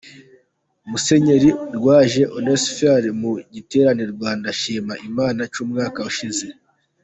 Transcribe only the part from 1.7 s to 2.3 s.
Rwaje